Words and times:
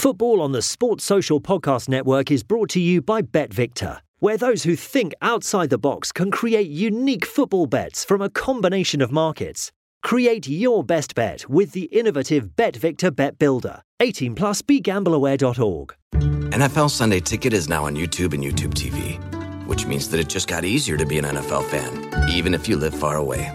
Football 0.00 0.40
on 0.40 0.52
the 0.52 0.62
Sports 0.62 1.04
Social 1.04 1.42
Podcast 1.42 1.86
Network 1.86 2.30
is 2.30 2.42
brought 2.42 2.70
to 2.70 2.80
you 2.80 3.02
by 3.02 3.20
BetVictor, 3.20 3.98
where 4.18 4.38
those 4.38 4.62
who 4.62 4.74
think 4.74 5.12
outside 5.20 5.68
the 5.68 5.76
box 5.76 6.10
can 6.10 6.30
create 6.30 6.70
unique 6.70 7.26
football 7.26 7.66
bets 7.66 8.02
from 8.02 8.22
a 8.22 8.30
combination 8.30 9.02
of 9.02 9.12
markets. 9.12 9.70
Create 10.02 10.48
your 10.48 10.82
best 10.82 11.14
bet 11.14 11.46
with 11.50 11.72
the 11.72 11.84
innovative 11.92 12.56
BetVictor 12.56 13.14
Bet 13.14 13.38
Builder. 13.38 13.82
18 14.00 14.34
plus 14.34 14.62
begambleaware.org. 14.62 15.94
NFL 16.14 16.88
Sunday 16.88 17.20
Ticket 17.20 17.52
is 17.52 17.68
now 17.68 17.84
on 17.84 17.94
YouTube 17.94 18.32
and 18.32 18.42
YouTube 18.42 18.72
TV, 18.72 19.18
which 19.66 19.84
means 19.84 20.08
that 20.08 20.18
it 20.18 20.30
just 20.30 20.48
got 20.48 20.64
easier 20.64 20.96
to 20.96 21.04
be 21.04 21.18
an 21.18 21.26
NFL 21.26 21.66
fan, 21.66 22.30
even 22.30 22.54
if 22.54 22.70
you 22.70 22.78
live 22.78 22.94
far 22.94 23.16
away. 23.16 23.54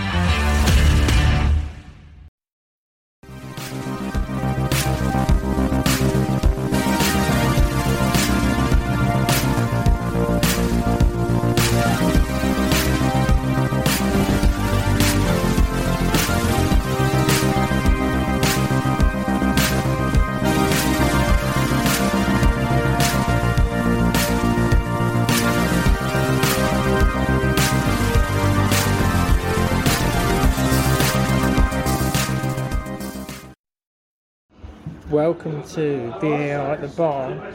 Welcome 35.25 35.61
to 35.75 36.09
VAR 36.19 36.73
at 36.73 36.81
the 36.81 36.87
Bar, 36.87 37.53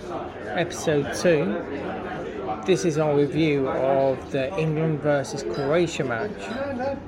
episode 0.54 1.12
2. 1.16 2.62
This 2.64 2.84
is 2.84 2.96
our 2.96 3.16
review 3.16 3.68
of 3.68 4.30
the 4.30 4.56
England 4.56 5.00
versus 5.00 5.42
Croatia 5.42 6.04
match. 6.04 6.30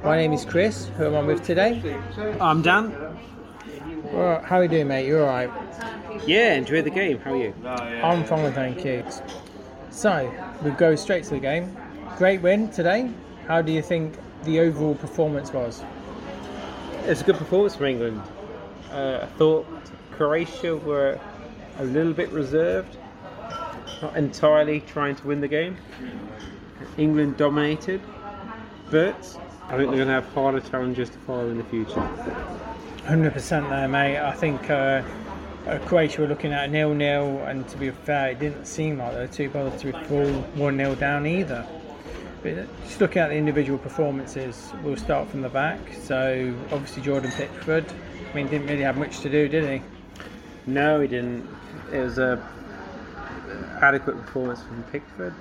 My 0.02 0.16
name 0.16 0.32
is 0.32 0.44
Chris, 0.44 0.88
who 0.96 1.06
am 1.06 1.14
I 1.14 1.22
with 1.22 1.44
today? 1.44 1.96
I'm 2.40 2.60
Dan. 2.62 2.90
Well, 4.12 4.42
how 4.42 4.56
are 4.56 4.64
you 4.64 4.68
doing, 4.68 4.88
mate? 4.88 5.06
You're 5.06 5.22
alright? 5.22 5.48
Yeah, 6.26 6.54
enjoy 6.54 6.82
the 6.82 6.90
game. 6.90 7.20
How 7.20 7.34
are 7.34 7.36
you? 7.36 7.54
I'm 7.64 8.24
fine, 8.24 8.52
thank 8.52 8.84
you. 8.84 9.04
So, 9.90 10.28
we 10.64 10.72
go 10.72 10.96
straight 10.96 11.22
to 11.22 11.30
the 11.30 11.38
game. 11.38 11.76
Great 12.16 12.42
win 12.42 12.68
today. 12.70 13.12
How 13.46 13.62
do 13.62 13.70
you 13.70 13.80
think 13.80 14.16
the 14.42 14.58
overall 14.58 14.96
performance 14.96 15.52
was? 15.52 15.84
It's 17.04 17.20
a 17.20 17.24
good 17.24 17.36
performance 17.36 17.76
from 17.76 17.86
England. 17.86 18.22
Uh, 18.90 19.20
I 19.22 19.26
thought 19.36 19.66
Croatia 20.12 20.76
were 20.76 21.20
a 21.78 21.84
little 21.84 22.12
bit 22.12 22.30
reserved, 22.30 22.96
not 24.02 24.16
entirely 24.16 24.80
trying 24.80 25.16
to 25.16 25.26
win 25.26 25.40
the 25.40 25.48
game. 25.48 25.76
England 26.96 27.36
dominated, 27.36 28.00
but 28.90 29.14
I 29.68 29.76
think 29.76 29.90
they're 29.90 30.04
going 30.04 30.08
to 30.08 30.14
have 30.14 30.28
harder 30.32 30.60
challenges 30.60 31.10
to 31.10 31.18
follow 31.18 31.50
in 31.50 31.58
the 31.58 31.64
future. 31.64 32.08
100% 33.04 33.68
there, 33.68 33.88
mate. 33.88 34.18
I 34.18 34.32
think 34.32 34.70
uh, 34.70 35.02
uh, 35.66 35.78
Croatia 35.86 36.22
were 36.22 36.26
looking 36.26 36.52
at 36.52 36.64
a 36.64 36.68
nil-nil, 36.68 37.44
and 37.46 37.68
to 37.68 37.76
be 37.76 37.90
fair, 37.90 38.30
it 38.30 38.38
didn't 38.38 38.66
seem 38.66 38.98
like 38.98 39.12
they 39.12 39.20
were 39.20 39.26
too 39.26 39.50
bothered 39.50 39.78
to 39.80 39.86
be 39.86 40.04
fall 40.06 40.26
one-nil 40.54 40.94
down 40.94 41.26
either. 41.26 41.66
But 42.42 42.66
just 42.84 43.00
looking 43.00 43.20
at 43.20 43.28
the 43.28 43.34
individual 43.34 43.78
performances, 43.78 44.72
we'll 44.82 44.96
start 44.96 45.28
from 45.28 45.42
the 45.42 45.48
back. 45.48 45.80
So 46.02 46.54
obviously 46.70 47.02
Jordan 47.02 47.32
Pickford. 47.32 47.84
I 48.30 48.34
mean, 48.34 48.48
didn't 48.48 48.66
really 48.66 48.82
have 48.82 48.96
much 48.96 49.20
to 49.20 49.30
do, 49.30 49.48
did 49.48 49.64
he? 49.64 49.82
No, 50.66 51.00
he 51.00 51.08
didn't. 51.08 51.48
It 51.92 52.00
was 52.00 52.18
a 52.18 52.46
adequate 53.80 54.16
performance 54.16 54.62
from 54.62 54.82
Pickford. 54.84 55.34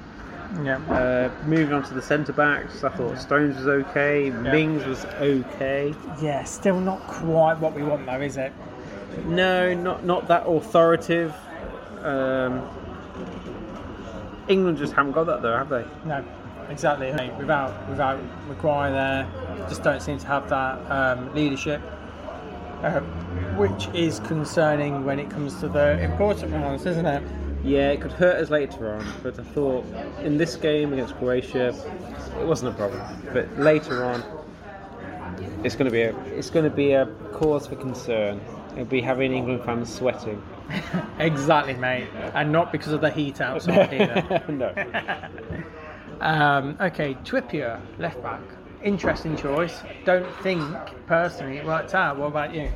Yeah. 0.63 0.77
Uh, 0.89 1.29
moving 1.45 1.73
on 1.73 1.83
to 1.83 1.93
the 1.93 2.01
centre 2.01 2.31
backs, 2.31 2.83
I 2.83 2.89
thought 2.89 3.19
Stones 3.19 3.57
was 3.57 3.67
okay, 3.67 4.29
Mings 4.29 4.85
was 4.85 5.03
okay. 5.19 5.93
yeah, 6.21 6.43
still 6.45 6.79
not 6.79 7.01
quite 7.01 7.59
what 7.59 7.73
we 7.73 7.83
want, 7.83 8.05
though, 8.05 8.21
is 8.21 8.37
it? 8.37 8.53
No, 9.25 9.73
not 9.73 10.05
not 10.05 10.27
that 10.29 10.47
authoritative. 10.47 11.35
Um, 12.01 12.65
England 14.47 14.77
just 14.77 14.93
haven't 14.93 15.11
got 15.11 15.25
that 15.25 15.41
though, 15.41 15.57
have 15.57 15.69
they? 15.69 15.83
No, 16.05 16.23
exactly. 16.69 17.11
Without 17.37 17.89
without 17.89 18.19
Maguire 18.47 18.91
there, 18.91 19.27
just 19.67 19.83
don't 19.83 20.01
seem 20.01 20.17
to 20.19 20.27
have 20.27 20.49
that 20.49 20.79
um, 20.89 21.33
leadership, 21.33 21.81
uh, 22.83 22.99
which 23.57 23.87
is 23.93 24.19
concerning 24.21 25.03
when 25.05 25.19
it 25.19 25.29
comes 25.29 25.59
to 25.59 25.67
the 25.67 25.99
important 26.01 26.51
ones, 26.51 26.85
isn't 26.85 27.05
it? 27.05 27.23
Yeah, 27.63 27.89
it 27.89 28.01
could 28.01 28.11
hurt 28.11 28.41
us 28.41 28.49
later 28.49 28.93
on, 28.93 29.05
but 29.23 29.39
I 29.39 29.43
thought 29.43 29.85
in 30.23 30.37
this 30.37 30.55
game 30.55 30.93
against 30.93 31.15
Croatia, 31.17 31.69
it 32.39 32.45
wasn't 32.45 32.73
a 32.73 32.77
problem. 32.77 33.01
But 33.33 33.57
later 33.59 34.05
on, 34.05 34.23
it's 35.63 35.75
going 35.75 35.85
to 35.85 35.91
be 35.91 36.03
a 36.03 36.15
it's 36.37 36.49
going 36.49 36.65
to 36.65 36.75
be 36.75 36.93
a 36.93 37.07
cause 37.33 37.67
for 37.67 37.75
concern. 37.75 38.39
It'll 38.73 38.85
be 38.85 39.01
having 39.01 39.33
England 39.33 39.63
fans 39.63 39.93
sweating. 39.93 40.41
Exactly, 41.19 41.73
mate, 41.73 42.09
and 42.35 42.51
not 42.51 42.71
because 42.71 42.91
of 42.91 43.01
the 43.01 43.09
heat 43.09 43.41
outside 43.41 43.93
either. 44.01 44.43
no. 44.49 44.73
Um, 46.19 46.77
okay, 46.81 47.13
Trippier, 47.23 47.79
left 47.99 48.21
back. 48.23 48.41
Interesting 48.83 49.35
choice. 49.35 49.81
Don't 50.05 50.31
think 50.37 50.61
personally 51.07 51.57
it 51.57 51.65
worked 51.65 51.95
out. 51.95 52.17
What 52.17 52.27
about 52.27 52.53
you? 52.53 52.71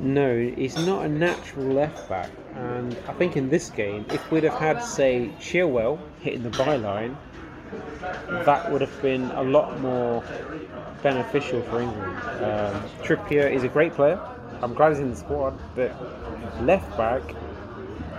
No, 0.00 0.38
he's 0.38 0.76
not 0.86 1.04
a 1.04 1.08
natural 1.08 1.66
left 1.66 2.08
back, 2.08 2.30
and 2.54 2.96
I 3.08 3.12
think 3.14 3.36
in 3.36 3.48
this 3.48 3.70
game, 3.70 4.04
if 4.10 4.30
we'd 4.30 4.44
have 4.44 4.54
had, 4.54 4.82
say, 4.82 5.30
Chilwell 5.40 5.98
hitting 6.20 6.42
the 6.42 6.50
byline, 6.50 7.16
that 8.44 8.70
would 8.70 8.80
have 8.80 9.02
been 9.02 9.30
a 9.32 9.42
lot 9.42 9.80
more 9.80 10.22
beneficial 11.02 11.62
for 11.62 11.80
England. 11.80 12.16
Um, 12.44 12.82
Trippier 13.02 13.50
is 13.50 13.64
a 13.64 13.68
great 13.68 13.94
player. 13.94 14.20
I'm 14.62 14.74
glad 14.74 14.90
he's 14.90 15.00
in 15.00 15.10
the 15.10 15.16
squad, 15.16 15.58
but 15.74 15.92
left 16.62 16.96
back, 16.96 17.22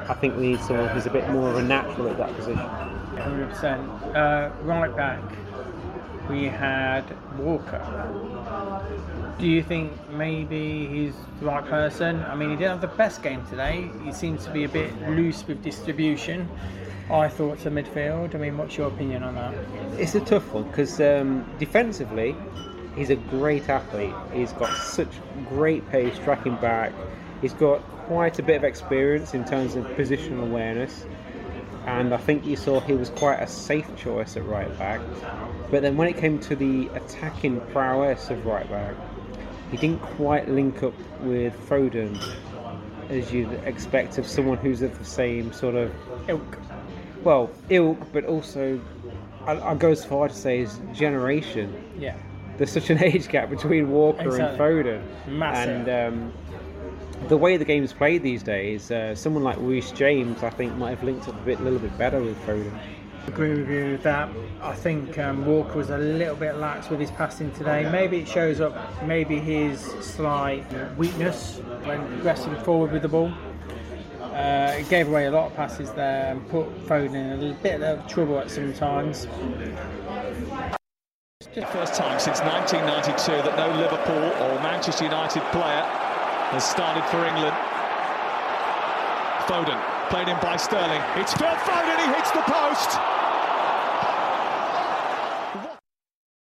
I 0.10 0.14
think 0.14 0.36
we 0.36 0.52
need 0.52 0.60
someone 0.62 0.90
who's 0.90 1.06
a 1.06 1.12
bit 1.12 1.30
more 1.30 1.50
of 1.50 1.56
a 1.58 1.64
natural 1.64 2.10
at 2.10 2.18
that 2.18 2.36
position. 2.36 2.58
100%. 2.58 4.16
Uh, 4.16 4.52
right 4.64 4.94
back, 4.96 5.22
we 6.30 6.46
had 6.46 7.04
Walker. 7.38 7.82
Do 9.40 9.48
you 9.48 9.64
think 9.64 9.92
maybe 10.10 10.88
he's 10.88 11.14
the 11.40 11.46
right 11.46 11.66
person? 11.66 12.24
I 12.24 12.36
mean, 12.36 12.50
he 12.50 12.56
didn't 12.56 12.72
have 12.72 12.82
the 12.82 12.96
best 12.96 13.24
game 13.24 13.46
today. 13.48 13.90
He 14.04 14.12
seems 14.12 14.46
to 14.46 14.52
be 14.52 14.64
a 14.64 14.70
bit 14.70 15.10
loose 15.10 15.46
with 15.48 15.64
distribution. 15.64 16.50
I 17.10 17.28
thought 17.28 17.60
to 17.60 17.72
midfield. 17.72 18.34
I 18.36 18.38
mean, 18.38 18.58
what's 18.58 18.78
your 18.78 18.88
opinion 18.88 19.24
on 19.24 19.36
that? 19.36 19.54
It's 20.00 20.16
a 20.16 20.22
tough 20.22 20.54
one 20.54 20.64
because 20.64 21.02
um, 21.02 21.46
defensively, 21.60 22.36
he's 22.96 23.10
a 23.10 23.16
great 23.16 23.70
athlete. 23.70 24.16
He's 24.32 24.54
got 24.54 24.76
such 24.78 25.12
great 25.50 25.88
pace 25.90 26.18
tracking 26.20 26.56
back. 26.58 26.94
He's 27.42 27.54
got 27.54 27.82
quite 28.08 28.40
a 28.40 28.44
bit 28.44 28.58
of 28.58 28.64
experience 28.64 29.34
in 29.34 29.44
terms 29.44 29.76
of 29.76 29.86
positional 29.88 30.44
awareness. 30.44 31.06
And 31.86 32.14
I 32.14 32.18
think 32.18 32.46
you 32.46 32.56
saw 32.56 32.80
he 32.80 32.94
was 32.94 33.10
quite 33.10 33.38
a 33.42 33.48
safe 33.48 33.88
choice 33.98 34.38
at 34.38 34.46
right 34.46 34.78
back. 34.80 35.02
But 35.70 35.82
then 35.82 35.98
when 35.98 36.08
it 36.08 36.18
came 36.18 36.40
to 36.42 36.56
the 36.56 36.88
attacking 36.90 37.60
prowess 37.72 38.30
of 38.30 38.46
right 38.46 38.70
back, 38.70 38.96
he 39.72 39.78
didn't 39.78 40.02
quite 40.02 40.48
link 40.50 40.82
up 40.84 40.94
with 41.22 41.54
Foden 41.68 42.18
as 43.10 43.34
you'd 43.34 43.52
expect 43.66 44.18
of 44.18 44.26
someone 44.28 44.58
who's 44.58 44.82
of 44.82 44.98
the 44.98 45.06
same 45.06 45.52
sort 45.52 45.76
of 45.76 45.92
Ilk. 46.30 46.58
well, 47.24 47.50
ilk, 47.70 47.98
but 48.14 48.24
also 48.26 48.80
I, 49.46 49.60
I 49.60 49.76
go 49.76 49.90
as 49.92 50.06
far 50.06 50.30
to 50.30 50.34
say 50.34 50.60
his 50.60 50.80
generation. 50.94 51.84
Yeah. 52.00 52.16
There's 52.58 52.72
such 52.72 52.90
an 52.92 53.04
age 53.04 53.28
gap 53.28 53.50
between 53.50 53.90
Walker 53.92 54.26
Exactly. 54.28 54.44
and 54.46 54.58
Foden, 55.28 55.28
Massive. 55.28 55.88
and 55.88 56.14
um, 56.14 56.34
the 57.28 57.38
way 57.38 57.58
the 57.58 57.66
game's 57.66 57.94
played 57.94 58.24
these 58.24 58.44
days, 58.44 58.92
uh, 58.92 59.16
someone 59.16 59.44
like 59.44 59.58
Reece 59.60 59.92
James, 59.92 60.44
I 60.44 60.50
think, 60.50 60.76
might 60.76 60.92
have 60.92 61.04
linked 61.04 61.28
up 61.28 61.36
a 61.36 61.46
bit, 61.46 61.60
a 61.60 61.64
little 61.64 61.80
bit 61.80 61.98
better 61.98 62.22
with 62.22 62.38
Foden. 62.46 62.78
agree 63.28 63.58
with 63.58 63.70
you 63.70 63.92
with 63.92 64.04
that. 64.04 64.30
I 64.62 64.76
think 64.76 65.18
um, 65.18 65.46
Walker 65.46 65.78
was 65.78 65.90
a 65.90 65.98
little 65.98 66.36
bit 66.36 66.56
lax 66.58 66.90
with 66.90 67.00
his 67.00 67.12
passing 67.12 67.52
today. 67.52 67.90
Maybe 67.90 68.20
it 68.20 68.28
shows 68.28 68.60
up 68.60 68.76
maybe 69.04 69.40
his 69.40 69.80
slight 70.02 70.66
weakness 70.98 71.60
when 71.84 72.06
progressing 72.08 72.56
forward 72.58 72.92
with 72.92 73.02
the 73.02 73.10
ball. 73.10 73.32
Uh, 74.20 74.72
he 74.72 74.84
gave 74.90 75.08
away 75.08 75.28
a 75.28 75.32
lot 75.32 75.52
of 75.52 75.56
passes 75.56 75.92
there 75.92 76.32
and 76.32 76.48
put 76.50 76.68
Foden 76.88 77.14
in 77.14 77.52
a 77.52 77.54
bit 77.56 77.82
of 77.82 78.06
trouble 78.08 78.40
at 78.40 78.50
some 78.50 78.74
times. 78.74 79.28
First 81.72 81.94
time 81.94 82.20
since 82.20 82.40
1992 82.40 83.32
that 83.48 83.56
no 83.56 83.68
Liverpool 83.78 84.24
or 84.42 84.60
Manchester 84.64 85.04
United 85.04 85.44
player 85.52 85.84
has 86.54 86.70
started 86.70 87.04
for 87.06 87.26
England. 87.26 87.56
Foden, 89.48 89.82
played 90.12 90.28
in 90.28 90.40
by 90.40 90.56
Sterling. 90.56 91.02
It's 91.16 91.34
Phil 91.34 91.48
Foden, 91.48 91.98
he 91.98 92.14
hits 92.14 92.30
the 92.30 92.42
post. 92.42 92.92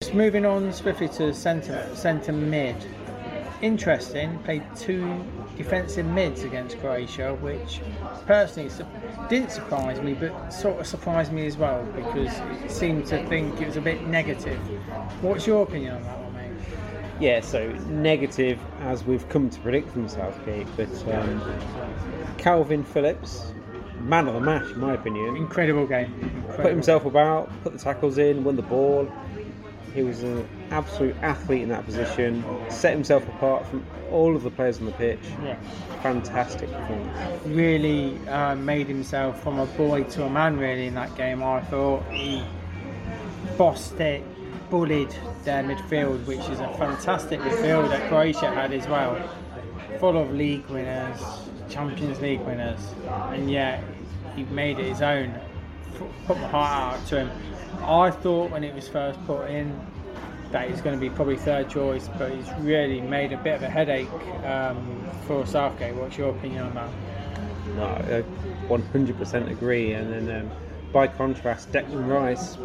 Just 0.02 0.14
moving 0.14 0.46
on 0.46 0.74
swiftly 0.74 1.08
to 1.10 1.34
centre 1.34 1.90
centre 1.96 2.34
mid. 2.34 2.76
Interesting, 3.62 4.38
played 4.40 4.64
two 4.76 5.24
defensive 5.56 6.06
mids 6.06 6.44
against 6.44 6.78
Croatia, 6.80 7.36
which 7.36 7.80
personally 8.26 8.70
didn't 9.30 9.52
surprise 9.52 10.02
me, 10.02 10.14
but 10.14 10.50
sort 10.50 10.82
of 10.82 10.88
surprised 10.88 11.32
me 11.32 11.46
as 11.46 11.56
well 11.56 11.86
because 11.96 12.38
it 12.64 12.70
seemed 12.70 13.06
to 13.06 13.26
think 13.28 13.62
it 13.62 13.68
was 13.68 13.78
a 13.78 13.82
bit 13.82 14.06
negative. 14.08 14.60
What's 15.22 15.48
your 15.48 15.64
opinion 15.64 15.96
on 15.96 16.04
that? 16.04 16.31
Yeah, 17.22 17.42
so 17.42 17.72
negative 17.88 18.60
as 18.80 19.04
we've 19.04 19.30
come 19.30 19.52
to 19.52 19.60
predict 19.60 19.92
from 19.92 20.10
Southgate, 20.10 20.66
but 20.76 20.90
um, 21.14 21.40
Kalvin 22.38 22.84
Phillips, 22.84 23.54
man 24.00 24.28
of 24.28 24.34
the 24.34 24.40
match 24.40 24.72
in 24.72 24.80
my 24.80 24.96
opinion, 24.96 25.38
Incredible 25.38 25.86
game. 25.86 26.12
Incredible. 26.20 26.56
put 26.56 26.72
himself 26.72 27.06
about, 27.06 27.52
put 27.62 27.74
the 27.74 27.78
tackles 27.80 28.18
in, 28.18 28.44
won 28.44 28.56
the 28.56 28.64
ball. 28.64 29.08
He 29.94 30.02
was 30.02 30.24
an 30.24 30.48
absolute 30.72 31.16
athlete 31.22 31.62
in 31.62 31.70
that 31.70 31.86
position, 31.86 32.44
set 32.70 32.94
himself 32.94 33.28
apart 33.28 33.68
from 33.68 33.86
all 34.10 34.36
of 34.36 34.42
the 34.42 34.50
players 34.50 34.80
on 34.80 34.88
the 34.88 34.92
pitch. 34.94 35.20
Yeah. 35.44 35.58
Fantastic 36.02 36.72
performance. 36.72 37.46
really 37.46 38.18
uh, 38.30 38.56
made 38.56 38.88
himself 38.88 39.44
from 39.44 39.60
a 39.60 39.68
boy 39.68 40.06
to 40.06 40.24
a 40.24 40.30
man 40.30 40.58
really 40.58 40.88
in 40.88 40.96
that 40.96 41.16
game. 41.16 41.44
I 41.44 41.62
thought 41.62 42.04
he 42.10 42.44
bossed 43.58 44.00
it, 44.00 44.24
bullied 44.72 45.14
their 45.44 45.64
midfield, 45.64 46.26
which 46.26 46.40
is 46.50 46.60
a 46.62 46.74
fantastic 46.78 47.42
midfield 47.42 47.90
that 47.90 48.08
Croatia 48.08 48.50
had 48.50 48.74
as 48.74 48.88
well, 48.88 49.30
full 50.00 50.18
of 50.18 50.32
league 50.32 50.66
winners, 50.68 51.20
Champions 51.70 52.20
League 52.22 52.42
winners, 52.42 52.80
and 53.30 53.52
yet 53.52 53.84
he 54.36 54.46
made 54.46 54.80
it 54.80 54.86
his 54.86 55.02
own. 55.02 55.38
Put 56.26 56.40
my 56.40 56.48
heart 56.48 57.00
out 57.00 57.08
to 57.08 57.20
him. 57.26 57.32
I 57.84 58.10
thought 58.10 58.50
when 58.50 58.64
it 58.64 58.74
was 58.74 58.88
first 58.88 59.24
put 59.28 59.50
in 59.50 59.80
that 60.52 60.70
he's 60.70 60.82
going 60.82 60.96
to 60.96 61.00
be 61.00 61.10
probably 61.10 61.38
third 61.38 61.70
choice, 61.70 62.10
but 62.18 62.32
he's 62.32 62.50
really 62.60 63.02
made 63.02 63.34
a 63.34 63.38
bit 63.38 63.56
of 63.56 63.64
a 63.64 63.70
headache 63.70 64.10
um, 64.46 65.06
for 65.28 65.46
Southgate. 65.46 65.96
What's 65.96 66.18
your 66.18 66.30
opinion 66.30 66.64
on 66.64 66.74
that? 66.76 66.90
No, 67.76 67.86
I 67.86 68.24
100% 68.68 69.52
agree. 69.52 69.94
And 69.94 70.12
then, 70.12 70.42
um, 70.42 70.52
by 70.92 71.08
contrast, 71.08 71.72
Declan 71.72 72.08
Rice, 72.08 72.58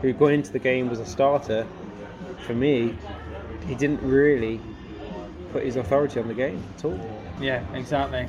who 0.00 0.12
going 0.12 0.36
into 0.36 0.52
the 0.52 0.58
game 0.58 0.88
was 0.88 1.00
a 1.00 1.06
starter, 1.06 1.66
for 2.46 2.54
me, 2.54 2.96
he 3.66 3.74
didn't 3.74 4.02
really 4.02 4.60
put 5.52 5.64
his 5.64 5.76
authority 5.76 6.20
on 6.20 6.28
the 6.28 6.34
game 6.34 6.62
at 6.76 6.84
all. 6.84 6.98
Yeah, 7.40 7.64
exactly. 7.74 8.26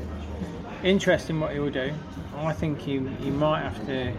Interesting 0.84 1.40
what 1.40 1.54
he 1.54 1.60
will 1.60 1.72
do. 1.72 1.94
I 2.38 2.54
think 2.54 2.80
he, 2.80 3.00
he 3.20 3.30
might 3.30 3.62
have 3.62 3.86
to 3.86 4.14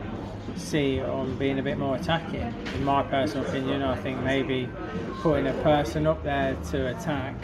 see 0.57 1.01
on 1.01 1.37
being 1.37 1.59
a 1.59 1.63
bit 1.63 1.79
more 1.79 1.97
attacking. 1.97 2.55
In 2.75 2.85
my 2.85 3.03
personal 3.03 3.47
opinion, 3.47 3.83
I 3.83 3.97
think 3.97 4.21
maybe 4.21 4.69
putting 5.21 5.47
a 5.47 5.53
person 5.63 6.07
up 6.07 6.23
there 6.23 6.57
to 6.71 6.89
attack 6.97 7.35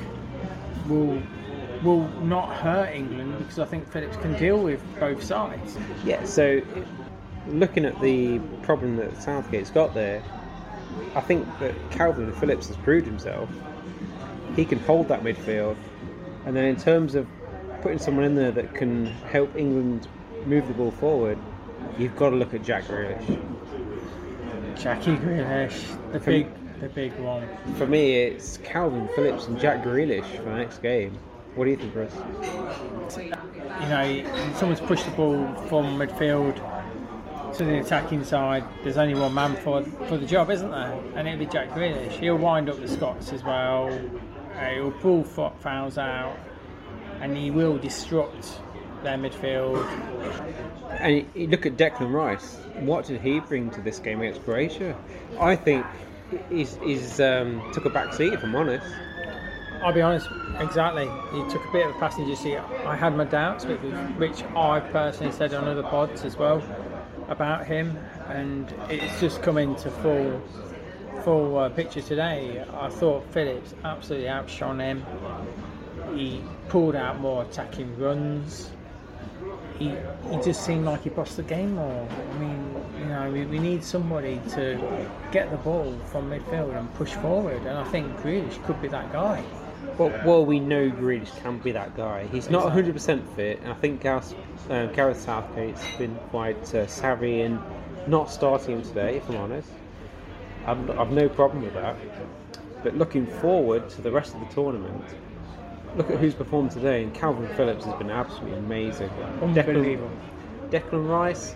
will 0.88 1.22
will 1.82 2.08
not 2.20 2.54
hurt 2.56 2.94
England 2.94 3.38
because 3.38 3.58
I 3.58 3.64
think 3.64 3.90
Phillips 3.90 4.16
can 4.18 4.36
deal 4.36 4.58
with 4.58 4.82
both 4.98 5.22
sides. 5.22 5.78
Yeah, 6.04 6.22
so 6.24 6.60
looking 7.50 7.84
at 7.84 8.00
the 8.00 8.38
problem 8.62 8.96
that 8.96 9.20
Southgate's 9.22 9.70
got 9.70 9.94
there, 9.94 10.22
I 11.14 11.20
think 11.20 11.46
that 11.60 11.74
Kalvin 11.90 12.34
Phillips 12.38 12.68
has 12.68 12.76
proved 12.78 13.06
himself. 13.06 13.48
He 14.56 14.64
can 14.64 14.78
hold 14.80 15.08
that 15.08 15.22
midfield, 15.22 15.76
and 16.44 16.56
then 16.56 16.64
in 16.64 16.76
terms 16.76 17.14
of 17.14 17.26
putting 17.82 17.98
someone 17.98 18.24
in 18.24 18.34
there 18.34 18.50
that 18.52 18.74
can 18.74 19.06
help 19.06 19.54
England 19.56 20.08
move 20.46 20.66
the 20.68 20.74
ball 20.74 20.90
forward, 20.90 21.38
you've 21.98 22.16
got 22.16 22.30
to 22.30 22.36
look 22.36 22.54
at 22.54 22.62
Jack 22.62 22.84
Grealish. 22.84 23.26
Jackie 24.78 25.16
Grealish, 25.16 26.12
the 26.12 26.20
big 26.20 26.48
the 26.80 26.88
big 26.88 27.12
one. 27.18 27.46
For 27.76 27.86
me, 27.86 28.16
it's 28.16 28.56
Kalvin 28.58 29.14
Phillips 29.14 29.46
and 29.46 29.60
Jack 29.60 29.84
Grealish 29.84 30.24
for 30.36 30.44
the 30.44 30.54
next 30.54 30.80
game. 30.80 31.18
What 31.54 31.64
do 31.64 31.70
you 31.70 31.76
think, 31.76 31.92
Chris? 31.92 32.14
you 33.18 33.88
know, 33.88 34.54
someone's 34.56 34.80
pushed 34.80 35.04
the 35.04 35.10
ball 35.12 35.52
from 35.68 35.98
midfield 35.98 36.58
to 37.54 37.64
the 37.64 37.80
attacking 37.80 38.24
side. 38.24 38.64
There's 38.82 38.96
only 38.96 39.14
one 39.14 39.34
man 39.34 39.56
for 39.56 39.82
for 40.08 40.16
the 40.16 40.26
job, 40.26 40.50
isn't 40.50 40.70
there? 40.70 41.00
And 41.14 41.26
it'll 41.26 41.38
be 41.38 41.46
Jack 41.46 41.70
Grealish. 41.70 42.12
He'll 42.12 42.36
wind 42.36 42.68
up 42.68 42.80
the 42.80 42.88
Scots 42.88 43.32
as 43.32 43.42
well. 43.42 43.88
Uh, 44.56 44.68
he'll 44.70 44.92
pull 44.92 45.24
fouls 45.24 45.98
out, 45.98 46.36
and 47.20 47.36
he 47.36 47.50
will 47.50 47.78
disrupt 47.78 48.60
their 49.02 49.16
midfield. 49.16 49.84
And 50.98 51.24
you- 51.34 51.46
look 51.48 51.66
at 51.66 51.76
Declan 51.76 52.12
Rice. 52.12 52.56
What 52.80 53.06
did 53.06 53.20
he 53.20 53.40
bring 53.40 53.70
to 53.70 53.80
this 53.80 53.98
game 53.98 54.20
against 54.20 54.44
Croatia? 54.44 54.96
I 55.38 55.56
think 55.56 55.86
he's, 56.50 56.76
he's 56.82 57.20
um, 57.20 57.62
took 57.72 57.86
a 57.86 57.90
back 57.90 58.12
seat, 58.12 58.32
if 58.32 58.42
I'm 58.42 58.54
honest. 58.54 58.86
I'll 59.82 59.94
be 59.94 60.02
honest, 60.02 60.28
exactly. 60.58 61.08
He 61.32 61.50
took 61.50 61.64
a 61.64 61.72
bit 61.72 61.86
of 61.86 61.96
a 61.96 61.98
passenger 61.98 62.36
seat. 62.36 62.58
I 62.84 62.94
had 62.94 63.16
my 63.16 63.24
doubts, 63.24 63.64
which, 63.64 63.80
which 64.18 64.42
I 64.54 64.80
personally 64.80 65.32
said 65.32 65.54
on 65.54 65.66
other 65.66 65.82
pods 65.82 66.22
as 66.24 66.36
well 66.36 66.62
about 67.30 67.66
him, 67.66 67.96
and 68.28 68.74
it's 68.90 69.20
just 69.20 69.42
come 69.42 69.56
into 69.56 69.90
full 69.90 70.42
full 71.24 71.58
uh, 71.58 71.68
picture 71.70 72.02
today. 72.02 72.64
I 72.74 72.88
thought 72.88 73.24
Phillips 73.32 73.74
absolutely 73.84 74.28
outshone 74.28 74.80
him. 74.80 75.04
He 76.14 76.42
pulled 76.68 76.96
out 76.96 77.20
more 77.20 77.42
attacking 77.42 77.96
runs. 77.98 78.70
He, 79.78 79.94
he 80.30 80.36
just 80.42 80.64
seemed 80.64 80.84
like 80.84 81.02
he 81.02 81.10
bossed 81.10 81.36
the 81.36 81.42
game 81.42 81.74
more. 81.76 82.08
I 82.34 82.38
mean, 82.38 82.74
you 82.98 83.04
know, 83.06 83.30
we, 83.30 83.46
we 83.46 83.58
need 83.58 83.82
somebody 83.82 84.40
to 84.50 85.10
get 85.32 85.50
the 85.50 85.56
ball 85.58 85.96
from 86.06 86.30
midfield 86.30 86.76
and 86.76 86.92
push 86.94 87.12
forward, 87.14 87.62
and 87.62 87.78
I 87.78 87.84
think 87.84 88.14
Grealish 88.18 88.62
could 88.64 88.80
be 88.82 88.88
that 88.88 89.12
guy. 89.12 89.42
Well, 90.00 90.18
well, 90.24 90.46
we 90.46 90.60
know 90.60 90.90
Grealish 90.90 91.36
can 91.42 91.58
be 91.58 91.72
that 91.72 91.94
guy. 91.94 92.26
He's 92.28 92.48
not 92.48 92.72
100% 92.72 93.36
fit, 93.36 93.60
and 93.60 93.70
I 93.70 93.74
think 93.74 94.00
Gareth, 94.00 94.34
uh, 94.70 94.86
Gareth 94.86 95.20
Southgate's 95.20 95.84
been 95.98 96.14
quite 96.30 96.74
uh, 96.74 96.86
savvy 96.86 97.42
in 97.42 97.60
not 98.06 98.30
starting 98.30 98.76
him 98.76 98.82
today, 98.82 99.18
if 99.18 99.28
I'm 99.28 99.36
honest. 99.36 99.68
I've, 100.64 100.98
I've 100.98 101.12
no 101.12 101.28
problem 101.28 101.62
with 101.62 101.74
that. 101.74 101.96
But 102.82 102.96
looking 102.96 103.26
forward 103.26 103.90
to 103.90 104.00
the 104.00 104.10
rest 104.10 104.32
of 104.32 104.40
the 104.40 104.46
tournament, 104.46 105.04
look 105.96 106.10
at 106.10 106.16
who's 106.18 106.34
performed 106.34 106.70
today, 106.70 107.02
and 107.02 107.14
Kalvin 107.14 107.54
Phillips 107.54 107.84
has 107.84 107.92
been 107.96 108.10
absolutely 108.10 108.56
amazing. 108.56 109.10
Unbelievable. 109.42 110.10
Declan, 110.70 110.90
Declan 110.90 111.08
Rice, 111.10 111.54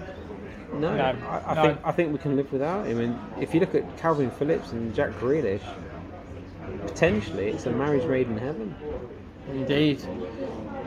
no, 0.74 0.94
No, 0.94 1.02
I, 1.02 1.42
I 1.46 1.54
no. 1.54 1.62
think 1.62 1.80
I 1.82 1.92
think 1.92 2.12
we 2.12 2.18
can 2.18 2.36
live 2.36 2.52
without 2.52 2.84
him. 2.86 3.00
And 3.00 3.42
if 3.42 3.54
you 3.54 3.60
look 3.60 3.74
at 3.74 3.96
Kalvin 3.96 4.30
Phillips 4.30 4.72
and 4.72 4.94
Jack 4.94 5.12
Grealish, 5.12 5.62
potentially 6.86 7.48
it's 7.48 7.66
a 7.66 7.70
marriage 7.70 8.04
made 8.04 8.28
in 8.28 8.38
heaven. 8.38 8.74
Indeed. 9.50 10.02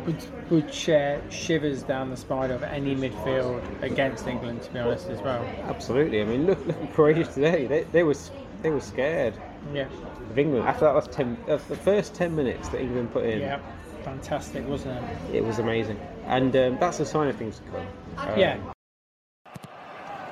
Would, 0.06 0.24
would 0.50 0.74
share 0.74 1.22
shivers 1.30 1.84
down 1.84 2.10
the 2.10 2.18
spine 2.18 2.50
of 2.50 2.63
any 2.63 2.96
midfield 2.96 3.62
against 3.84 4.25
England, 4.25 4.62
to 4.63 4.72
be 4.72 4.80
honest, 4.80 5.10
as 5.10 5.22
well. 5.22 5.44
Absolutely. 5.66 6.22
I 6.22 6.25
mean, 6.25 6.48
look, 6.48 6.66
look 6.66 6.82
at 6.82 6.94
Croatia 6.94 7.25
today. 7.25 7.68
They, 7.68 7.84
they 7.84 8.04
was 8.04 8.32
they 8.63 8.70
were 8.72 8.80
scared 8.82 9.34
Yeah. 9.74 9.88
of 10.32 10.39
England 10.39 10.66
after 10.68 10.86
that 10.86 10.96
last 10.96 11.12
ten, 11.12 11.38
uh, 11.48 11.58
the 11.68 11.75
first 11.75 12.16
ten 12.16 12.36
minutes 12.36 12.70
that 12.70 12.82
England 12.82 13.12
put 13.12 13.25
in. 13.25 13.42
Yeah. 13.42 13.60
Fantastic, 14.04 14.66
wasn't 14.68 14.98
it? 15.30 15.36
It 15.36 15.44
was 15.44 15.60
amazing, 15.60 16.00
and 16.25 16.56
um, 16.56 16.77
that's 16.80 17.01
a 17.01 17.06
sign 17.06 17.27
of 17.27 17.36
things 17.36 17.60
to 17.60 17.63
come. 17.63 17.88
Um, 18.30 18.39
Yeah. 18.39 18.58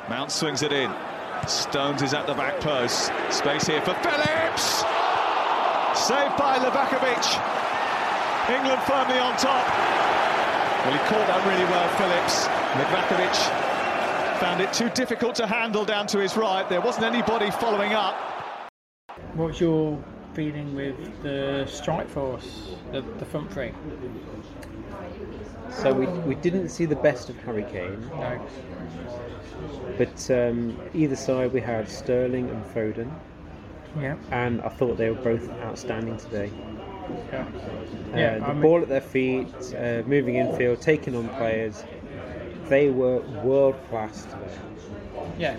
Mount 0.10 0.32
swings 0.32 0.62
it 0.64 0.72
in. 0.72 0.90
Stones 1.48 2.02
is 2.02 2.14
at 2.14 2.26
the 2.28 2.34
back 2.34 2.60
post. 2.62 3.12
Space 3.30 3.68
here 3.68 3.82
for 3.82 3.94
Phillips. 3.96 4.84
Saved 6.06 6.38
by 6.38 6.60
Livakovic. 6.60 7.26
England 8.56 8.80
firmly 8.84 9.18
on 9.18 9.36
top. 9.38 9.66
Well, 10.86 10.94
he 10.94 11.00
caught 11.10 11.26
that 11.26 11.44
really 11.48 11.64
well, 11.66 11.88
Phillips. 11.98 12.46
Livakovic 12.78 14.40
found 14.40 14.62
it 14.62 14.72
too 14.72 14.90
difficult 14.90 15.34
to 15.36 15.48
handle 15.48 15.84
down 15.84 16.06
to 16.08 16.20
his 16.20 16.38
right. 16.38 16.70
There 16.70 16.80
wasn't 16.80 17.06
anybody 17.06 17.50
following 17.50 17.94
up. 17.94 18.14
What's 19.34 19.60
your 19.60 19.98
feeling 20.36 20.76
with 20.76 20.96
the 21.24 21.66
strike 21.68 22.08
force, 22.08 22.76
the, 22.92 23.02
the 23.02 23.26
front 23.26 23.52
three? 23.52 23.72
So 25.72 25.92
we, 25.92 26.06
we 26.06 26.36
didn't 26.36 26.70
see 26.70 26.86
the 26.86 26.98
best 26.98 27.30
of 27.30 27.38
Harry 27.40 27.64
Kane, 27.64 28.00
No. 28.12 28.48
but 29.98 30.30
um, 30.30 30.80
either 30.94 31.16
side 31.16 31.52
we 31.52 31.62
had 31.62 31.90
Sterling 31.90 32.48
and 32.52 32.64
Foden, 32.66 33.12
Yeah. 34.00 34.16
and 34.32 34.62
I 34.62 34.70
thought 34.70 34.98
they 34.98 35.10
were 35.10 35.16
both 35.22 35.50
outstanding 35.62 36.18
today. 36.18 36.52
Yeah. 37.32 37.46
Uh, 38.14 38.18
Yeah, 38.18 38.40
the 38.40 38.46
I 38.46 38.54
mean- 38.54 38.62
ball 38.62 38.82
at 38.82 38.90
their 38.90 39.02
feet, 39.02 39.48
uh, 39.78 40.02
moving 40.06 40.36
infield, 40.36 40.82
taking 40.82 41.16
on 41.16 41.30
players. 41.30 41.84
They 42.68 42.90
were 42.90 43.20
world 43.44 43.76
class 43.90 44.24
today. 44.26 44.58
Yeah, 45.38 45.56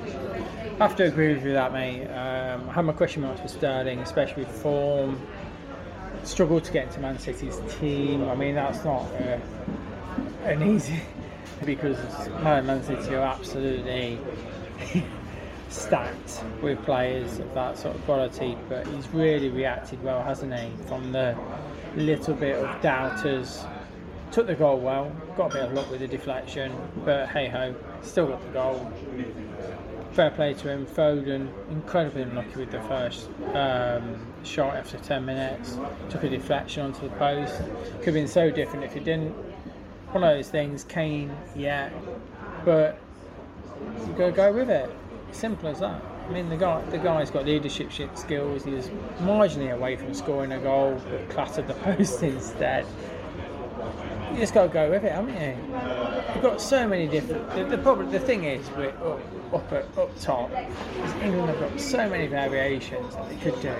I 0.80 0.86
have 0.88 0.96
to 0.96 1.04
agree 1.04 1.34
with 1.34 1.44
you 1.44 1.52
that, 1.52 1.72
mate. 1.72 2.06
Um, 2.08 2.68
I 2.68 2.72
have 2.72 2.84
my 2.84 2.92
question 2.92 3.22
marks 3.22 3.40
for 3.40 3.48
Sterling, 3.48 4.00
especially 4.00 4.44
with 4.44 4.52
form. 4.62 5.20
Struggled 6.24 6.64
to 6.64 6.72
get 6.72 6.86
into 6.88 7.00
Man 7.00 7.18
City's 7.18 7.60
team. 7.78 8.28
I 8.28 8.34
mean, 8.34 8.54
that's 8.56 8.84
not 8.84 9.02
uh, 9.20 9.38
an 10.44 10.62
easy 10.62 11.00
because 11.64 11.96
Man 12.42 12.82
City 12.82 13.14
are 13.14 13.22
absolutely 13.34 14.18
stacked 15.68 16.42
with 16.62 16.82
players 16.84 17.38
of 17.38 17.52
that 17.54 17.78
sort 17.78 17.96
of 17.96 18.04
quality. 18.04 18.56
But 18.68 18.86
he's 18.86 19.08
really 19.08 19.48
reacted 19.48 20.02
well, 20.02 20.22
hasn't 20.22 20.54
he? 20.54 20.70
From 20.86 21.12
the 21.12 21.36
little 21.96 22.34
bit 22.34 22.56
of 22.56 22.82
doubters 22.82 23.64
took 24.30 24.46
the 24.46 24.54
goal 24.54 24.78
well, 24.78 25.10
got 25.36 25.50
a 25.50 25.54
bit 25.54 25.64
of 25.64 25.72
luck 25.72 25.90
with 25.90 26.00
the 26.00 26.08
deflection, 26.08 26.74
but 27.04 27.28
hey 27.28 27.48
ho, 27.48 27.74
still 28.02 28.28
got 28.28 28.42
the 28.42 28.48
goal. 28.50 28.92
Fair 30.12 30.30
play 30.30 30.54
to 30.54 30.68
him. 30.68 30.86
Foden, 30.86 31.48
incredibly 31.70 32.22
unlucky 32.22 32.60
with 32.60 32.70
the 32.70 32.80
first 32.82 33.28
um, 33.54 34.18
shot 34.44 34.74
after 34.74 34.98
10 34.98 35.24
minutes. 35.24 35.78
Took 36.08 36.24
a 36.24 36.28
deflection 36.28 36.84
onto 36.84 37.02
the 37.02 37.14
post. 37.16 37.54
Could 37.98 38.04
have 38.04 38.14
been 38.14 38.28
so 38.28 38.50
different 38.50 38.84
if 38.84 38.94
he 38.94 39.00
didn't. 39.00 39.32
One 40.12 40.24
of 40.24 40.36
those 40.36 40.48
things, 40.48 40.84
Kane, 40.84 41.36
yeah, 41.54 41.90
but 42.64 42.98
you've 44.06 44.16
got 44.16 44.26
to 44.26 44.32
go 44.32 44.52
with 44.52 44.70
it. 44.70 44.90
Simple 45.32 45.68
as 45.68 45.80
that. 45.80 46.02
I 46.28 46.32
mean, 46.32 46.48
the 46.48 46.56
guy, 46.56 46.82
the 46.90 46.98
guy's 46.98 47.30
got 47.30 47.44
leadership 47.44 47.92
skills. 48.14 48.64
He 48.64 48.70
was 48.70 48.88
marginally 49.20 49.72
away 49.72 49.96
from 49.96 50.12
scoring 50.14 50.52
a 50.52 50.58
goal, 50.58 51.00
but 51.08 51.28
clattered 51.30 51.68
the 51.68 51.74
post 51.84 52.22
instead 52.22 52.86
you 54.36 54.42
just 54.42 54.52
got 54.52 54.64
to 54.64 54.68
go 54.68 54.90
with 54.90 55.04
it, 55.04 55.12
haven't 55.12 55.34
you? 55.40 55.56
You've 56.34 56.42
got 56.42 56.60
so 56.60 56.86
many 56.86 57.06
different. 57.06 57.48
The, 57.54 57.64
the 57.64 57.78
problem, 57.78 58.10
the 58.10 58.20
thing 58.20 58.44
is, 58.44 58.68
we're 58.76 58.90
up, 58.90 59.54
up, 59.54 59.72
at, 59.72 59.98
up 59.98 60.20
top. 60.20 60.50
is 60.50 61.12
England 61.22 61.48
have 61.48 61.60
got 61.60 61.80
so 61.80 62.08
many 62.08 62.26
variations 62.26 63.14
that 63.14 63.28
they 63.30 63.36
could 63.36 63.60
do. 63.62 63.74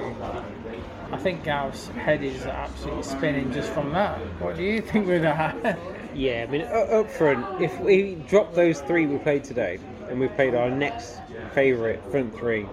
I 1.13 1.19
think 1.19 1.45
Gareth's 1.45 1.89
head 1.89 2.25
is 2.25 2.47
absolutely 2.47 3.03
spinning 3.03 3.53
just 3.53 3.71
from 3.73 3.93
that. 3.93 4.19
What 4.41 4.57
do 4.57 4.63
you 4.63 4.81
think 4.93 5.07
with 5.07 5.23
that? 5.23 5.79
Yeah, 6.15 6.47
I 6.49 6.51
mean, 6.51 6.63
up 6.63 7.11
front, 7.11 7.61
if 7.61 7.79
we 7.79 8.15
drop 8.27 8.55
those 8.55 8.81
three 8.81 9.05
we 9.05 9.19
played 9.19 9.45
today 9.45 9.79
and 10.09 10.19
we 10.19 10.29
played 10.29 10.55
our 10.55 10.71
next 10.71 11.19
favourite 11.47 12.03
front 12.11 12.35
three, 12.37 12.67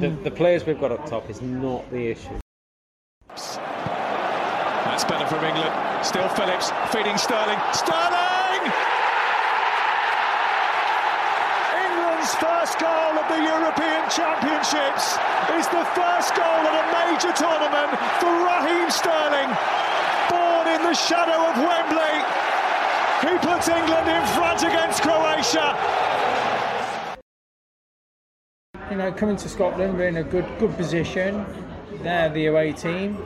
the, 0.00 0.10
the 0.24 0.30
players 0.30 0.66
we've 0.66 0.80
got 0.80 0.92
up 0.92 1.06
top 1.06 1.28
is 1.30 1.40
not 1.40 1.88
the 1.90 2.08
issue. 2.08 2.40
That's 3.28 5.04
better 5.04 5.26
from 5.26 5.44
England. 5.44 5.72
Still 6.04 6.28
Phillips 6.30 6.70
feeding 6.90 7.18
Sterling. 7.18 7.58
Sterling! 7.72 8.62
England's 11.74 12.34
first 12.36 12.78
goal 12.78 13.18
of 13.18 13.26
the 13.26 13.42
European 13.42 14.02
Championships 14.10 15.18
is 15.58 15.66
the 15.74 15.84
first 15.98 16.34
goal 16.34 16.62
at 16.68 16.74
a 16.78 16.86
major 16.94 17.32
tournament 17.34 17.90
for 18.22 18.30
Raheem 18.30 18.90
Sterling. 18.90 19.50
Born 20.30 20.66
in 20.74 20.82
the 20.82 20.94
shadow 20.94 21.42
of 21.50 21.54
Wembley, 21.58 22.16
he 23.26 23.34
puts 23.38 23.68
England 23.68 24.08
in 24.08 24.24
front 24.34 24.62
against 24.62 25.02
Croatia. 25.02 25.74
You 28.94 28.98
know, 28.98 29.10
coming 29.10 29.34
to 29.34 29.48
Scotland, 29.48 29.98
we're 29.98 30.06
in 30.06 30.18
a 30.18 30.22
good 30.22 30.46
good 30.60 30.76
position. 30.76 31.44
They're 32.04 32.28
the 32.28 32.46
away 32.46 32.72
team. 32.72 33.18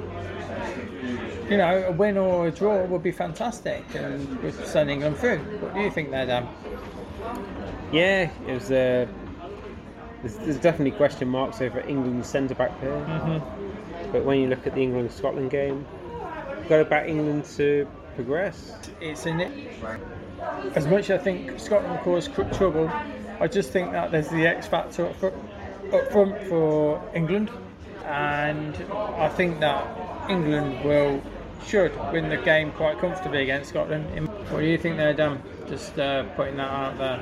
You 1.51 1.59
know, 1.59 1.85
a 1.89 1.93
win 1.93 2.17
or 2.17 2.47
a 2.47 2.51
draw 2.51 2.87
would 2.87 3.03
be 3.03 3.13
fantastic, 3.13 3.85
and 3.95 4.43
we're 4.43 4.53
sending 4.65 5.03
England 5.03 5.19
through. 5.19 5.41
What 5.61 5.75
do 5.75 5.81
you 5.81 5.91
think 5.91 6.11
there, 6.11 6.25
Dan? 6.25 6.49
Yeah, 7.93 8.31
it 8.47 8.55
was. 8.55 8.71
Uh, 8.71 9.07
there's, 10.23 10.37
there's 10.39 10.59
definitely 10.59 10.93
question 10.93 11.29
marks 11.29 11.61
over 11.61 11.81
England's 11.81 12.29
centre 12.29 12.55
back 12.55 12.81
pair. 12.81 12.91
Mm-hmm. 12.91 14.13
But 14.13 14.25
when 14.25 14.41
you 14.41 14.47
look 14.47 14.67
at 14.67 14.75
the 14.75 14.81
England 14.81 15.13
Scotland 15.13 15.51
game, 15.51 15.85
to 16.67 16.85
back 16.87 17.09
England 17.09 17.45
to 17.57 17.87
progress. 18.15 18.75
it's 19.03 19.27
in 19.27 19.41
it. 19.41 19.71
As 20.75 20.87
much 20.87 21.11
as 21.11 21.21
I 21.21 21.23
think 21.23 21.61
Scotland 21.61 22.01
caused 22.01 22.33
trouble, 22.55 22.91
I 23.41 23.47
just 23.47 23.71
think 23.71 23.93
that 23.93 24.11
there's 24.11 24.29
the 24.29 24.47
X 24.47 24.67
factor 24.67 25.13
up, 25.92 26.11
front 26.12 26.38
for 26.49 27.02
England, 27.14 27.50
and 28.04 28.76
I 29.18 29.28
think 29.28 29.61
that 29.61 29.87
England 30.30 30.85
will 30.85 31.23
should 31.66 31.92
win 32.12 32.28
the 32.28 32.37
game 32.37 32.73
quite 32.73 32.99
comfortably 32.99 33.42
against 33.42 33.71
Scotland. 33.71 34.28
What 34.50 34.61
do 34.61 34.66
you 34.66 34.78
think 34.78 34.97
there, 34.97 35.12
Dan? 35.12 35.42
Just 35.68 35.99
uh, 35.99 36.23
putting 36.35 36.57
that 36.57 36.71
out 36.71 36.97
there. 36.99 37.21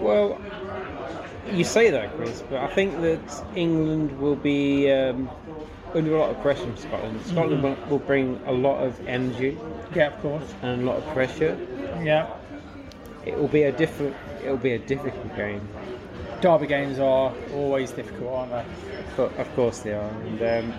Well, 0.00 0.40
you 1.52 1.62
say 1.64 1.90
that, 1.90 2.16
Chris, 2.16 2.42
but 2.50 2.60
I 2.60 2.66
think 2.68 3.00
that 3.02 3.44
England 3.54 4.18
will 4.18 4.34
be 4.36 4.90
um, 4.90 5.30
under 5.94 6.16
a 6.16 6.18
lot 6.18 6.30
of 6.30 6.40
pressure 6.42 6.62
from 6.64 6.76
Scotland. 6.76 7.20
Scotland 7.26 7.62
will, 7.62 7.76
will 7.88 7.98
bring 8.00 8.40
a 8.46 8.52
lot 8.52 8.78
of 8.82 9.06
energy 9.06 9.56
Yeah, 9.94 10.08
of 10.08 10.20
course. 10.22 10.54
and 10.62 10.82
a 10.82 10.84
lot 10.84 10.96
of 10.96 11.06
pressure. 11.14 11.56
Yeah. 12.02 12.28
It 13.24 13.36
will 13.36 13.48
be 13.48 13.62
a 13.64 13.72
different. 13.72 14.14
It 14.44 14.50
will 14.50 14.56
be 14.56 14.72
a 14.72 14.78
difficult 14.78 15.34
game, 15.36 15.68
Derby 16.40 16.66
games 16.66 16.98
are 16.98 17.32
always 17.54 17.90
difficult, 17.92 18.32
aren't 18.32 18.52
they? 18.52 18.64
but 19.16 19.34
of 19.38 19.54
course 19.54 19.80
they 19.80 19.94
are. 19.94 20.10
And 20.10 20.42
um, 20.42 20.78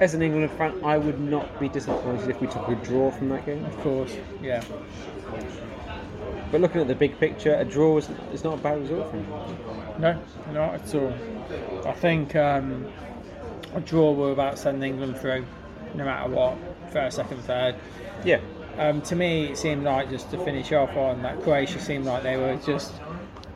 as 0.00 0.14
an 0.14 0.22
England 0.22 0.50
fan, 0.52 0.84
I 0.84 0.98
would 0.98 1.20
not 1.20 1.58
be 1.60 1.68
disappointed 1.68 2.28
if 2.28 2.40
we 2.40 2.46
took 2.48 2.68
a 2.68 2.74
draw 2.76 3.10
from 3.10 3.28
that 3.30 3.46
game. 3.46 3.64
Of 3.64 3.76
course. 3.78 4.16
Yeah. 4.42 4.62
But 6.50 6.60
looking 6.60 6.80
at 6.80 6.88
the 6.88 6.94
big 6.94 7.18
picture, 7.18 7.54
a 7.54 7.64
draw 7.64 7.98
is, 7.98 8.08
is 8.32 8.44
not 8.44 8.54
a 8.54 8.62
bad 8.62 8.80
result 8.80 9.10
for 9.10 9.16
England. 9.16 9.58
No, 9.98 10.20
not 10.52 10.74
at 10.74 10.94
all. 10.94 11.12
I 11.86 11.92
think 11.92 12.36
um, 12.36 12.86
a 13.74 13.80
draw 13.80 14.12
will 14.12 14.32
about 14.32 14.58
send 14.58 14.82
England 14.84 15.18
through, 15.18 15.44
no 15.94 16.04
matter 16.04 16.28
what, 16.30 16.56
first, 16.92 17.16
second, 17.16 17.42
third. 17.42 17.74
Yeah, 18.24 18.40
Um, 18.78 19.00
to 19.02 19.16
me, 19.16 19.46
it 19.46 19.58
seemed 19.58 19.84
like 19.84 20.10
just 20.10 20.30
to 20.30 20.38
finish 20.44 20.70
off 20.72 20.96
on 20.96 21.22
that 21.22 21.42
Croatia 21.42 21.80
seemed 21.80 22.04
like 22.04 22.22
they 22.22 22.36
were 22.36 22.56
just 22.64 22.92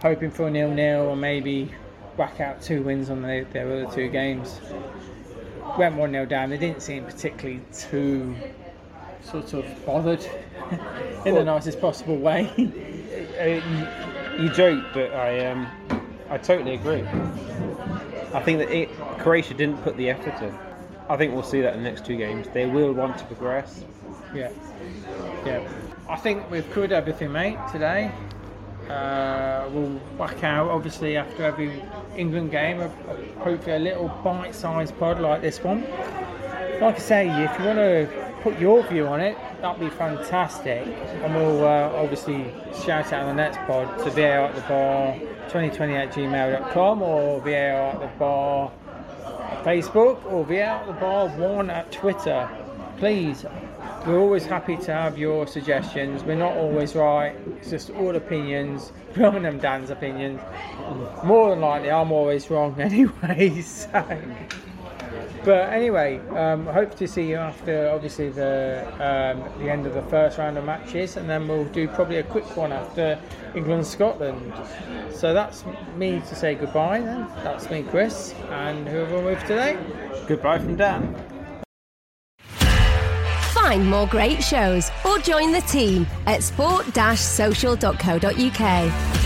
hoping 0.03 0.31
for 0.31 0.47
a 0.47 0.51
nil-nil 0.51 1.03
or 1.03 1.17
maybe 1.17 1.71
whack 2.17 2.41
out 2.41 2.63
two 2.63 2.83
wins 2.83 3.11
on 3.11 3.23
the, 3.23 3.47
their 3.53 3.67
other 3.71 3.95
two 3.95 4.09
games. 4.09 4.61
Went 5.79 5.97
one 5.97 6.13
0 6.13 6.27
down. 6.27 6.51
They 6.51 6.59
didn't 6.59 6.83
seem 6.83 7.05
particularly 7.05 7.61
too 7.73 8.35
sort 9.23 9.53
of 9.53 9.87
bothered 9.87 10.25
in 11.25 11.35
the 11.35 11.45
nicest 11.45 11.81
possible 11.81 12.17
way. 12.17 12.51
You, 13.41 13.63
you 14.39 14.51
joke, 14.51 14.85
but 14.93 15.15
I 15.15 15.47
um, 15.47 15.67
I 16.29 16.37
totally 16.37 16.75
agree. 16.75 17.03
I 18.35 18.43
think 18.43 18.59
that 18.59 18.71
it, 18.71 18.91
Croatia 19.19 19.55
didn't 19.55 19.79
put 19.79 19.97
the 19.97 20.11
effort 20.11 20.41
in. 20.43 20.55
I 21.09 21.17
think 21.17 21.33
we'll 21.33 21.43
see 21.43 21.61
that 21.63 21.75
in 21.75 21.83
the 21.83 21.89
next 21.89 22.05
two 22.05 22.17
games. 22.17 22.47
They 22.53 22.67
will 22.67 22.93
want 22.93 23.19
to 23.19 23.25
progress. 23.25 23.83
Yeah. 24.35 24.53
Yeah. 25.45 25.67
I 26.09 26.17
think 26.17 26.51
we've 26.51 26.71
covered 26.71 26.93
everything, 26.93 27.33
mate, 27.33 27.59
today. 27.73 28.13
Uh, 28.91 29.69
we'll 29.73 30.01
whack 30.19 30.43
out, 30.43 30.69
obviously, 30.69 31.17
after 31.17 31.45
every 31.45 31.81
England 32.17 32.51
game, 32.51 32.81
hopefully 33.39 33.77
a 33.77 33.79
little 33.79 34.09
bite 34.25 34.55
sized 34.55 34.99
pod 34.99 35.21
like 35.21 35.43
this 35.43 35.63
one. 35.63 35.83
Like 36.81 36.97
I 36.97 36.99
say, 36.99 37.45
if 37.45 37.59
you 37.59 37.67
want 37.67 37.79
to 37.79 38.09
put 38.43 38.59
your 38.59 38.83
view 38.89 39.07
on 39.07 39.21
it, 39.21 39.37
that'd 39.61 39.81
be 39.81 39.91
fantastic. 39.91 40.87
And 41.23 41.35
we'll 41.35 41.65
uh, 41.65 41.93
obviously 41.95 42.53
shout 42.85 43.13
out 43.13 43.25
on 43.25 43.37
the 43.37 43.43
next 43.43 43.59
pod 43.59 43.99
to 43.99 44.11
VAR 44.11 44.47
at 44.47 44.55
the 44.55 44.63
bar 44.63 45.15
2020 45.51 45.95
at 45.95 46.13
gmail.com 46.13 47.03
or 47.03 47.41
VAR 47.41 47.51
at 47.53 48.01
the 48.01 48.11
bar 48.19 48.73
Facebook 49.63 50.25
or 50.27 50.45
VAR 50.45 50.81
at 50.81 50.87
the 50.87 50.93
bar 50.95 51.29
1 51.29 51.71
at 51.71 51.93
Twitter. 51.93 52.49
Please, 52.99 53.45
we're 54.07 54.19
always 54.19 54.47
happy 54.47 54.77
to 54.77 54.93
have 54.93 55.19
your 55.19 55.47
suggestions. 55.47 56.23
We're 56.25 56.35
not 56.35 56.57
always 56.57 56.95
right, 56.95 57.37
it's 57.59 57.71
just 57.71 57.91
all 57.91 58.17
opinions. 58.17 58.93
Wrong 59.17 59.43
them 59.43 59.59
Dan's 59.59 59.91
opinions. 59.91 60.41
More 61.25 61.51
than 61.51 61.61
likely, 61.61 61.91
I'm 61.91 62.13
always 62.13 62.49
wrong 62.51 62.81
anyway. 62.81 63.61
So. 63.61 64.21
But 65.45 65.73
anyway, 65.73 66.19
um, 66.37 66.67
hope 66.67 66.95
to 66.97 67.09
see 67.09 67.29
you 67.31 67.37
after 67.37 67.89
obviously 67.89 68.29
the 68.29 68.87
um, 68.95 69.43
the 69.59 69.71
end 69.71 69.87
of 69.87 69.95
the 69.95 70.03
first 70.03 70.39
round 70.39 70.59
of 70.59 70.65
matches, 70.65 71.17
and 71.17 71.29
then 71.29 71.49
we'll 71.49 71.65
do 71.65 71.89
probably 71.89 72.19
a 72.19 72.23
quick 72.23 72.57
one 72.57 72.73
after 72.73 73.19
England 73.55 73.87
Scotland. 73.87 74.53
So 75.13 75.33
that's 75.33 75.65
me 75.97 76.21
to 76.21 76.35
say 76.35 76.55
goodbye. 76.55 77.01
Then 77.01 77.27
that's 77.43 77.71
me, 77.71 77.83
Chris, 77.83 78.35
and 78.51 78.87
whoever 78.87 79.17
we're 79.17 79.35
with 79.35 79.41
today. 79.41 79.79
Goodbye 80.27 80.59
from 80.59 80.77
Dan. 80.77 81.30
Find 83.71 83.87
more 83.89 84.09
great 84.09 84.43
shows 84.43 84.91
or 85.05 85.21
join 85.21 85.53
the 85.53 85.61
team 85.61 86.05
at 86.27 86.43
sport-social.co.uk. 86.43 89.20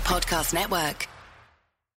Podcast 0.00 0.52
Network. 0.52 1.17